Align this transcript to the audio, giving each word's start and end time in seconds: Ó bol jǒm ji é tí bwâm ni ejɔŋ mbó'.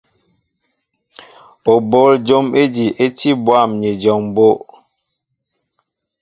Ó 1.71 1.73
bol 1.89 2.11
jǒm 2.27 2.45
ji 2.73 2.85
é 3.03 3.05
tí 3.17 3.29
bwâm 3.45 3.69
ni 3.81 3.87
ejɔŋ 3.93 4.19
mbó'. 4.29 4.57